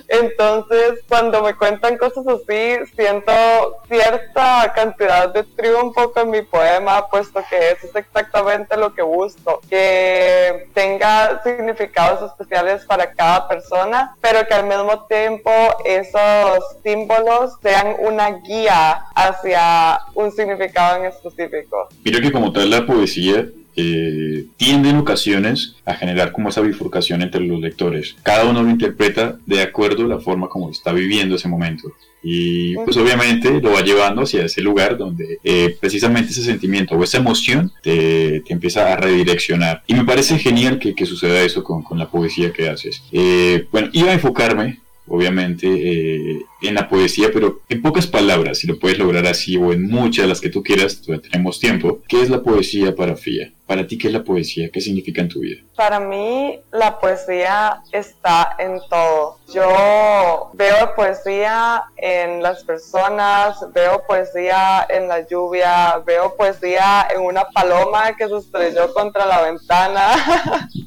Entonces, 0.08 1.00
cuando 1.08 1.42
me 1.42 1.54
cuentan 1.54 1.96
cosas 1.96 2.26
así, 2.26 2.76
siento 2.96 3.32
cierta 3.88 4.72
cantidad 4.74 5.32
de 5.32 5.44
triunfo 5.44 6.12
con 6.12 6.30
mi 6.30 6.42
poema, 6.42 7.06
puesto 7.08 7.42
que 7.48 7.56
eso 7.72 7.86
es 7.86 7.96
exactamente 7.96 8.76
lo 8.76 8.94
que 8.94 9.02
busco, 9.02 9.60
que 9.68 10.68
tenga 10.74 11.42
significados 11.42 12.30
especiales 12.30 12.84
para 12.86 13.12
cada 13.12 13.48
persona, 13.48 14.16
pero 14.20 14.46
que 14.46 14.54
al 14.54 14.66
mismo 14.66 15.04
tiempo 15.06 15.50
esos 15.84 16.58
símbolos 16.82 17.52
sean 17.62 17.96
una 18.00 18.30
guía 18.40 19.04
hacia 19.14 20.00
un 20.14 20.32
significado 20.32 20.96
en 20.96 21.06
específico. 21.06 21.88
Mira 22.04 22.20
que 22.20 22.32
como 22.32 22.52
tal 22.52 22.70
la 22.70 22.86
poesía 22.86 23.46
eh, 23.80 24.46
tiende 24.56 24.90
en 24.90 24.96
ocasiones 24.96 25.76
a 25.84 25.94
generar 25.94 26.32
como 26.32 26.48
esa 26.48 26.60
bifurcación 26.60 27.22
entre 27.22 27.42
los 27.42 27.60
lectores. 27.60 28.16
Cada 28.24 28.44
uno 28.44 28.64
lo 28.64 28.70
interpreta 28.70 29.38
de 29.46 29.62
acuerdo 29.62 30.04
a 30.04 30.08
la 30.08 30.18
forma 30.18 30.48
como 30.48 30.68
está 30.68 30.92
viviendo 30.92 31.36
ese 31.36 31.46
momento. 31.46 31.92
Y 32.20 32.74
pues 32.74 32.96
obviamente 32.96 33.60
lo 33.60 33.70
va 33.70 33.82
llevando 33.82 34.22
hacia 34.22 34.44
ese 34.44 34.62
lugar 34.62 34.98
donde 34.98 35.38
eh, 35.44 35.76
precisamente 35.78 36.32
ese 36.32 36.42
sentimiento 36.42 36.96
o 36.96 37.04
esa 37.04 37.18
emoción 37.18 37.70
te, 37.80 38.40
te, 38.40 38.52
empieza 38.52 38.92
a 38.92 38.96
redireccionar. 38.96 39.84
Y 39.86 39.94
me 39.94 40.04
parece 40.04 40.40
genial 40.40 40.80
que, 40.80 40.96
que 40.96 41.06
suceda 41.06 41.40
eso 41.42 41.62
con, 41.62 41.84
con, 41.84 41.98
la 41.98 42.10
poesía 42.10 42.52
que 42.52 42.68
haces. 42.68 43.04
Eh, 43.12 43.68
bueno, 43.70 43.90
iba 43.92 44.10
a 44.10 44.14
enfocarme 44.14 44.80
obviamente, 45.08 45.66
eh, 45.66 46.42
en 46.62 46.74
la 46.74 46.88
poesía, 46.88 47.28
pero 47.32 47.60
en 47.68 47.82
pocas 47.82 48.06
palabras, 48.06 48.58
si 48.58 48.66
lo 48.66 48.78
puedes 48.78 48.98
lograr 48.98 49.26
así 49.26 49.56
o 49.56 49.72
en 49.72 49.88
muchas, 49.88 50.26
las 50.26 50.40
que 50.40 50.48
tú 50.48 50.62
quieras, 50.62 51.00
todavía 51.00 51.28
tenemos 51.30 51.60
tiempo. 51.60 52.00
¿Qué 52.08 52.20
es 52.20 52.30
la 52.30 52.42
poesía 52.42 52.94
para 52.94 53.16
Fia? 53.16 53.52
Para 53.66 53.86
ti, 53.86 53.98
¿qué 53.98 54.08
es 54.08 54.14
la 54.14 54.24
poesía? 54.24 54.70
¿Qué 54.72 54.80
significa 54.80 55.20
en 55.20 55.28
tu 55.28 55.40
vida? 55.40 55.60
Para 55.76 56.00
mí, 56.00 56.58
la 56.72 56.98
poesía 56.98 57.82
está 57.92 58.56
en 58.58 58.80
todo. 58.88 59.38
Yo 59.52 60.50
veo 60.54 60.94
poesía 60.96 61.84
en 61.96 62.42
las 62.42 62.64
personas, 62.64 63.58
veo 63.74 64.02
poesía 64.06 64.86
en 64.88 65.06
la 65.06 65.26
lluvia, 65.26 66.02
veo 66.04 66.34
poesía 66.34 67.08
en 67.14 67.20
una 67.20 67.44
paloma 67.50 68.16
que 68.16 68.26
se 68.26 68.38
estrelló 68.38 68.92
contra 68.94 69.26
la 69.26 69.42
ventana, 69.42 70.14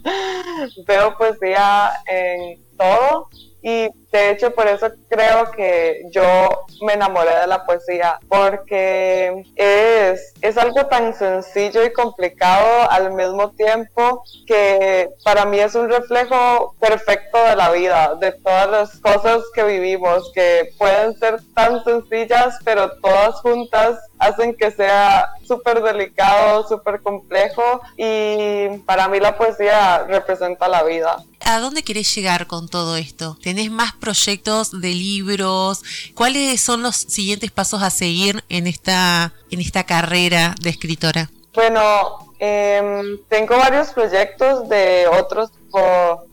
veo 0.87 1.15
poesía 1.17 1.91
en 2.07 2.59
todo 2.77 3.29
y 3.61 3.89
de 4.11 4.31
hecho 4.31 4.53
por 4.53 4.67
eso 4.67 4.91
creo 5.07 5.51
que 5.51 6.03
yo 6.11 6.49
me 6.81 6.93
enamoré 6.93 7.35
de 7.39 7.47
la 7.47 7.65
poesía, 7.65 8.19
porque 8.27 9.45
es, 9.55 10.33
es 10.41 10.57
algo 10.57 10.87
tan 10.87 11.13
sencillo 11.13 11.85
y 11.85 11.93
complicado 11.93 12.89
al 12.89 13.13
mismo 13.13 13.51
tiempo 13.51 14.23
que 14.47 15.09
para 15.23 15.45
mí 15.45 15.59
es 15.59 15.75
un 15.75 15.89
reflejo 15.89 16.75
perfecto 16.79 17.37
de 17.43 17.55
la 17.55 17.71
vida, 17.71 18.15
de 18.15 18.31
todas 18.31 18.69
las 18.69 18.99
cosas 18.99 19.43
que 19.53 19.63
vivimos, 19.63 20.31
que 20.33 20.73
pueden 20.77 21.13
ser 21.17 21.39
tan 21.53 21.83
sencillas, 21.83 22.57
pero 22.65 22.91
todas 22.99 23.35
juntas 23.41 23.99
hacen 24.19 24.55
que 24.55 24.71
sea 24.71 25.29
súper 25.43 25.81
delicado, 25.81 26.67
súper 26.67 27.01
complejo 27.01 27.81
y 27.97 28.77
para 28.85 29.07
mí 29.07 29.19
la 29.19 29.37
poesía 29.37 30.05
representa 30.07 30.67
la 30.67 30.83
vida. 30.83 31.17
¿A 31.45 31.59
dónde 31.59 31.83
querés 31.83 32.13
llegar 32.15 32.47
con 32.47 32.69
todo 32.69 32.95
esto? 32.97 33.37
¿Tenés 33.41 33.71
más 33.71 33.93
proyectos 33.93 34.79
de 34.79 34.89
libros? 34.89 35.81
¿Cuáles 36.15 36.61
son 36.61 36.81
los 36.81 36.95
siguientes 36.95 37.51
pasos 37.51 37.81
a 37.81 37.89
seguir 37.89 38.43
en 38.49 38.67
esta, 38.67 39.33
en 39.49 39.59
esta 39.59 39.83
carrera 39.83 40.55
de 40.61 40.69
escritora? 40.69 41.29
Bueno, 41.53 42.33
em, 42.39 43.19
tengo 43.27 43.57
varios 43.57 43.89
proyectos 43.89 44.69
de 44.69 45.07
otros 45.07 45.51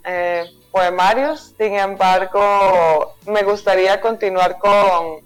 eh, 0.05 0.45
poemarios, 0.71 1.53
sin 1.59 1.75
embargo, 1.75 3.15
me 3.27 3.43
gustaría 3.43 4.01
continuar 4.01 4.59
con 4.59 5.21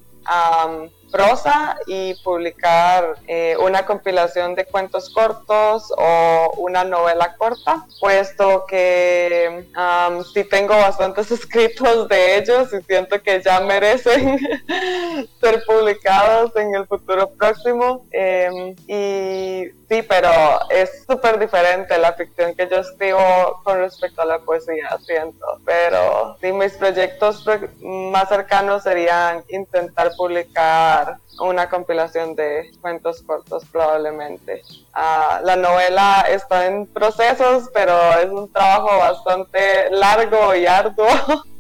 prosa 1.13 1.77
y 1.87 2.15
publicar 2.25 3.17
eh, 3.29 3.57
una 3.61 3.85
compilación 3.85 4.55
de 4.55 4.65
cuentos 4.65 5.11
cortos 5.11 5.93
o 5.97 6.53
una 6.57 6.83
novela 6.85 7.37
corta, 7.37 7.87
puesto 8.01 8.65
que 8.67 9.67
um, 9.77 10.25
sí 10.25 10.45
tengo 10.45 10.75
bastantes 10.75 11.31
escritos 11.39 12.09
de 12.09 12.39
ellos 12.39 12.73
y 12.73 12.83
siento 12.85 13.23
que 13.23 13.41
ya 13.43 13.61
merecen 13.61 14.39
ser 15.41 15.63
publicados 15.67 16.57
en 16.57 16.75
el 16.75 16.87
futuro 16.87 17.31
próximo. 17.31 18.07
Em, 18.11 18.75
y 18.87 19.71
sí, 19.89 20.03
pero 20.09 20.31
es 20.71 21.05
súper 21.07 21.39
diferente 21.39 21.99
la 21.99 22.15
ficción 22.15 22.55
que 22.55 22.69
yo 22.69 22.79
escribo 22.79 23.61
con 23.63 23.79
respecto 23.79 24.23
a 24.23 24.25
la 24.25 24.39
poesía, 24.39 24.89
siento. 25.05 25.45
Pero 25.65 26.37
sí, 26.41 26.53
mis 26.53 26.73
proyectos 26.73 27.45
más 27.83 28.29
cercanos 28.29 28.83
serían 28.83 29.45
intentar 29.49 30.13
publicar 30.17 31.02
una 31.41 31.69
compilación 31.69 32.35
de 32.35 32.71
cuentos 32.81 33.23
cortos 33.23 33.65
probablemente. 33.71 34.63
Ah, 34.93 35.41
la 35.45 35.57
novela 35.57 36.27
está 36.31 36.67
en 36.67 36.87
procesos, 36.87 37.71
pero 37.73 37.95
es 38.19 38.31
un 38.31 38.51
trabajo 38.53 38.99
bastante 38.99 39.91
largo 39.91 40.55
y 40.55 40.67
arduo. 40.67 41.09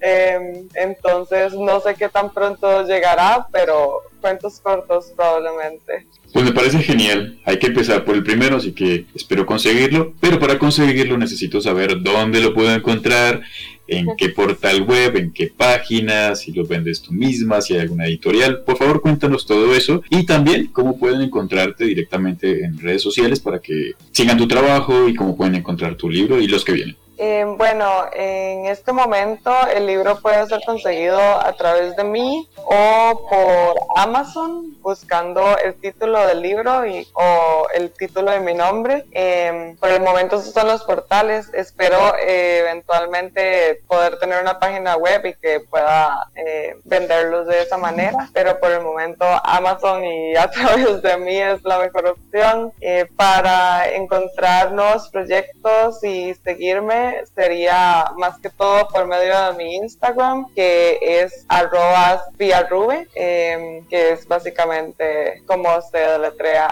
Em, 0.00 0.68
entonces 0.74 1.52
no 1.52 1.80
sé 1.80 1.94
qué 1.96 2.08
tan 2.08 2.32
pronto 2.32 2.86
llegará, 2.86 3.46
pero 3.52 4.00
cuentos 4.22 4.58
cortos 4.60 5.12
probablemente. 5.14 6.06
Pues 6.32 6.44
me 6.44 6.52
parece 6.52 6.78
genial. 6.78 7.38
Hay 7.44 7.58
que 7.58 7.68
empezar 7.68 8.04
por 8.04 8.14
el 8.14 8.22
primero, 8.22 8.56
así 8.56 8.72
que 8.72 9.06
espero 9.14 9.44
conseguirlo. 9.46 10.14
Pero 10.20 10.38
para 10.38 10.58
conseguirlo 10.58 11.16
necesito 11.18 11.60
saber 11.60 12.02
dónde 12.02 12.40
lo 12.40 12.54
puedo 12.54 12.72
encontrar, 12.72 13.42
en 13.88 14.06
qué 14.16 14.28
portal 14.28 14.82
web, 14.82 15.16
en 15.16 15.32
qué 15.32 15.48
página, 15.54 16.36
si 16.36 16.52
lo 16.52 16.64
vendes 16.64 17.02
tú 17.02 17.12
misma, 17.12 17.60
si 17.60 17.74
hay 17.74 17.80
alguna 17.80 18.06
editorial. 18.06 18.62
Por 18.64 18.76
favor, 18.76 19.00
cuéntanos 19.00 19.46
todo 19.46 19.74
eso 19.74 20.02
y 20.10 20.24
también 20.24 20.66
cómo 20.66 20.98
pueden 20.98 21.22
encontrarte 21.22 21.84
directamente 21.84 22.64
en 22.64 22.78
redes 22.78 23.02
sociales 23.02 23.40
para 23.40 23.60
que 23.60 23.92
sigan 24.12 24.38
tu 24.38 24.46
trabajo 24.46 25.08
y 25.08 25.14
cómo 25.14 25.36
pueden 25.36 25.54
encontrar 25.54 25.96
tu 25.96 26.08
libro 26.08 26.40
y 26.40 26.46
los 26.46 26.64
que 26.64 26.72
vienen. 26.72 26.96
Eh, 27.20 27.44
bueno, 27.56 28.06
en 28.12 28.66
este 28.66 28.92
momento 28.92 29.52
el 29.74 29.86
libro 29.86 30.20
puede 30.20 30.46
ser 30.46 30.60
conseguido 30.64 31.18
a 31.18 31.52
través 31.54 31.96
de 31.96 32.04
mí 32.04 32.48
o 32.56 33.26
por 33.28 33.74
Amazon 33.96 34.80
buscando 34.80 35.58
el 35.58 35.74
título 35.74 36.24
del 36.28 36.40
libro 36.40 36.86
y, 36.86 37.08
o 37.14 37.66
el 37.74 37.90
título 37.90 38.30
de 38.30 38.38
mi 38.38 38.54
nombre. 38.54 39.04
Em, 39.10 39.76
por 39.78 39.90
el 39.90 40.00
momento 40.00 40.36
esos 40.36 40.54
son 40.54 40.68
los 40.68 40.84
portales. 40.84 41.52
Espero 41.54 41.98
eh, 42.22 42.60
eventualmente 42.60 43.82
poder 43.88 44.20
tener 44.20 44.40
una 44.40 44.60
página 44.60 44.96
web 44.96 45.26
y 45.26 45.34
que 45.34 45.58
pueda 45.58 46.30
eh, 46.36 46.76
venderlos 46.84 47.48
de 47.48 47.62
esa 47.62 47.78
manera. 47.78 48.28
Pero 48.32 48.60
por 48.60 48.70
el 48.70 48.82
momento 48.82 49.24
Amazon 49.42 50.04
y 50.04 50.36
a 50.36 50.48
través 50.52 51.02
de 51.02 51.16
mí 51.16 51.36
es 51.36 51.64
la 51.64 51.80
mejor 51.80 52.06
opción 52.06 52.72
para 53.16 53.88
encontrar 53.90 54.70
nuevos 54.70 55.08
proyectos 55.08 56.04
y 56.04 56.34
seguirme 56.44 57.07
sería 57.34 58.12
más 58.16 58.38
que 58.38 58.50
todo 58.50 58.88
por 58.88 59.06
medio 59.06 59.40
de 59.46 59.52
mi 59.58 59.76
Instagram, 59.76 60.52
que 60.54 60.98
es 61.02 61.44
arroba 61.48 62.22
eh, 62.38 63.82
que 63.88 64.12
es 64.12 64.26
básicamente 64.26 65.42
como 65.46 65.80
se 65.82 65.98
deletrea 65.98 66.68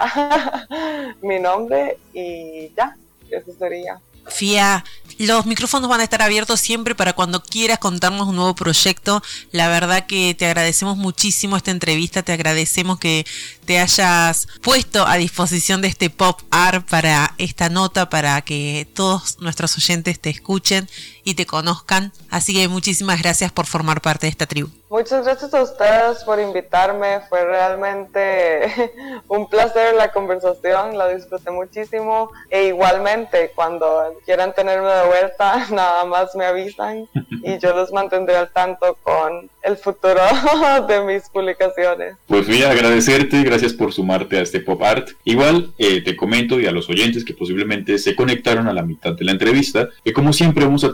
mi 1.21 1.39
nombre 1.39 1.97
y 2.13 2.73
ya, 2.75 2.95
eso 3.29 3.51
sería. 3.53 3.99
Fia, 4.29 4.83
los 5.17 5.45
micrófonos 5.45 5.89
van 5.89 6.01
a 6.01 6.03
estar 6.03 6.21
abiertos 6.21 6.59
siempre 6.59 6.93
para 6.93 7.13
cuando 7.13 7.41
quieras 7.41 7.79
contarnos 7.79 8.27
un 8.27 8.35
nuevo 8.35 8.55
proyecto. 8.55 9.23
La 9.51 9.67
verdad 9.67 10.05
que 10.05 10.35
te 10.35 10.45
agradecemos 10.45 10.97
muchísimo 10.97 11.57
esta 11.57 11.71
entrevista, 11.71 12.23
te 12.23 12.33
agradecemos 12.33 12.99
que 12.99 13.25
te 13.65 13.79
hayas 13.79 14.47
puesto 14.61 15.07
a 15.07 15.17
disposición 15.17 15.81
de 15.81 15.87
este 15.87 16.09
pop 16.09 16.41
art 16.51 16.87
para 16.87 17.33
esta 17.37 17.69
nota, 17.69 18.09
para 18.09 18.41
que 18.41 18.87
todos 18.93 19.39
nuestros 19.39 19.75
oyentes 19.77 20.19
te 20.19 20.29
escuchen 20.29 20.87
y 21.27 21.35
te 21.35 21.45
conozcan. 21.45 22.13
Así 22.29 22.53
que 22.53 22.69
muchísimas 22.69 23.21
gracias 23.21 23.51
por 23.51 23.65
formar 23.65 24.01
parte 24.01 24.27
de 24.27 24.31
esta 24.31 24.45
tribu. 24.45 24.69
Muchas 24.89 25.25
gracias 25.25 25.53
a 25.53 25.61
ustedes 25.61 26.23
por 26.23 26.39
invitarme. 26.39 27.19
Fue 27.27 27.43
realmente 27.43 28.93
un 29.27 29.49
placer 29.49 29.93
la 29.95 30.13
conversación, 30.13 30.97
la 30.97 31.09
disfruté 31.09 31.51
muchísimo. 31.51 32.31
E 32.49 32.67
igualmente, 32.67 33.51
cuando 33.53 34.17
quieran 34.25 34.53
tenerme 34.55 34.89
de 34.89 35.05
vuelta, 35.05 35.67
nada 35.71 36.05
más 36.05 36.33
me 36.35 36.45
avisan 36.45 37.09
y 37.43 37.57
yo 37.59 37.75
los 37.75 37.91
mantendré 37.91 38.37
al 38.37 38.49
tanto 38.53 38.97
con 39.03 39.49
el 39.61 39.75
futuro 39.75 40.21
de 40.87 41.03
mis 41.03 41.27
publicaciones. 41.29 42.15
Pues 42.25 42.47
voy 42.47 42.63
a 42.63 42.71
agradecerte, 42.71 43.43
gracias 43.43 43.73
por 43.73 43.91
sumarte 43.91 44.37
a 44.37 44.41
este 44.41 44.61
pop 44.61 44.81
art. 44.81 45.09
Igual 45.25 45.73
eh, 45.77 46.01
te 46.01 46.15
comento 46.15 46.61
y 46.61 46.65
a 46.65 46.71
los 46.71 46.89
oyentes 46.89 47.25
que 47.25 47.33
posiblemente 47.33 47.97
se 47.97 48.15
conectaron 48.15 48.69
a 48.69 48.73
la 48.73 48.83
mitad 48.83 49.13
de 49.13 49.25
la 49.25 49.33
entrevista, 49.33 49.89
que 50.05 50.13
como 50.13 50.31
siempre 50.31 50.63
vamos 50.63 50.85
a 50.85 50.93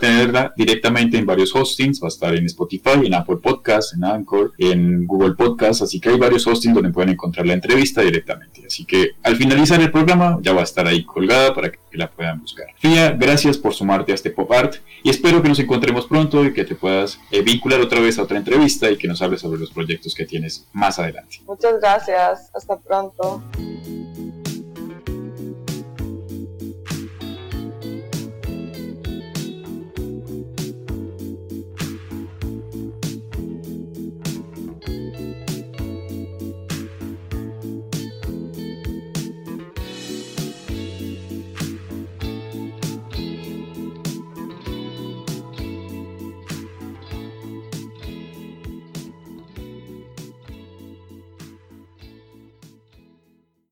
directamente 0.56 1.18
en 1.18 1.26
varios 1.26 1.56
hostings, 1.56 2.02
va 2.02 2.08
a 2.08 2.10
estar 2.10 2.36
en 2.36 2.46
Spotify, 2.46 3.06
en 3.06 3.14
Apple 3.14 3.38
Podcasts 3.38 3.94
en 3.94 4.04
Anchor, 4.04 4.54
en 4.58 5.06
Google 5.06 5.34
Podcast, 5.34 5.82
así 5.82 6.00
que 6.00 6.10
hay 6.10 6.18
varios 6.18 6.46
hostings 6.46 6.76
donde 6.76 6.92
pueden 6.92 7.12
encontrar 7.12 7.46
la 7.46 7.54
entrevista 7.54 8.02
directamente. 8.02 8.64
Así 8.66 8.86
que 8.86 9.12
al 9.24 9.36
finalizar 9.36 9.82
el 9.82 9.92
programa 9.92 10.40
ya 10.42 10.54
va 10.54 10.62
a 10.62 10.64
estar 10.64 10.88
ahí 10.88 11.04
colgada 11.04 11.54
para 11.54 11.72
que 11.72 11.80
la 11.92 12.10
puedan 12.10 12.42
buscar. 12.42 12.68
Fia, 12.78 13.12
gracias 13.12 13.58
por 13.58 13.74
sumarte 13.74 14.12
a 14.12 14.16
este 14.16 14.32
pop 14.32 14.52
art 14.52 14.76
y 15.04 15.10
espero 15.10 15.42
que 15.42 15.50
nos 15.50 15.60
encontremos 15.60 16.06
pronto 16.06 16.44
y 16.46 16.54
que 16.54 16.64
te 16.64 16.76
puedas 16.76 17.20
eh, 17.32 17.42
vincular 17.42 17.80
otra 17.82 18.00
vez 18.00 18.18
a 18.20 18.24
otra 18.24 18.38
entrevista 18.38 18.90
y 18.90 18.98
que 18.98 19.08
nos 19.08 19.22
hables 19.22 19.42
sobre 19.42 19.60
los 19.60 19.72
proyectos 19.72 20.16
que 20.16 20.26
tienes 20.26 20.68
más 20.74 21.00
adelante. 21.00 21.42
Muchas 21.46 21.80
gracias, 21.80 22.50
hasta 22.54 22.78
pronto. 22.80 23.44